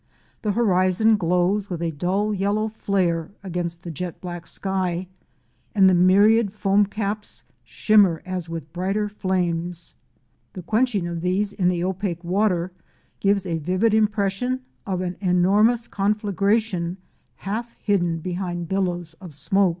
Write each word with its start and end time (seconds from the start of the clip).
The 0.41 0.53
horizon 0.53 1.15
glows 1.15 1.69
with 1.69 1.79
a 1.79 1.91
dull, 1.91 2.33
yellow 2.33 2.69
flare 2.69 3.29
against 3.43 3.83
the 3.83 3.91
jet 3.91 4.19
black 4.19 4.47
sky, 4.47 5.05
and 5.75 5.87
the 5.87 5.93
myriad 5.93 6.51
foam 6.53 6.87
caps 6.87 7.43
shimmer 7.63 8.23
as 8.25 8.49
with 8.49 8.73
brighter 8.73 9.07
flames. 9.07 9.93
The 10.53 10.63
quenching 10.63 11.05
of 11.05 11.21
these 11.21 11.53
in 11.53 11.67
the 11.67 11.83
opaque 11.83 12.23
water 12.23 12.71
gives 13.19 13.45
a 13.45 13.59
vivid 13.59 13.93
impression 13.93 14.61
of 14.87 15.01
an 15.01 15.17
enormous 15.21 15.87
conflagration 15.87 16.97
half 17.35 17.73
hidden 17.73 18.21
behind 18.21 18.67
billows 18.67 19.13
of 19.21 19.35
smoke. 19.35 19.69